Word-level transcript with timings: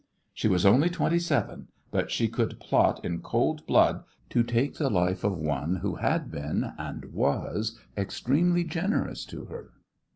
She 0.33 0.47
was 0.47 0.65
only 0.65 0.89
twenty 0.89 1.19
seven, 1.19 1.67
but 1.91 2.09
she 2.09 2.27
could 2.27 2.59
plot 2.59 3.05
in 3.05 3.21
cold 3.21 3.67
blood 3.67 4.03
to 4.31 4.41
take 4.41 4.79
the 4.79 4.89
life 4.89 5.23
of 5.23 5.37
one 5.37 5.75
who 5.75 5.97
had 5.97 6.31
been 6.31 6.73
and 6.79 7.05
was 7.13 7.77
extremely 7.95 8.63
generous 8.63 9.25
to 9.25 9.45
her. 9.45 9.73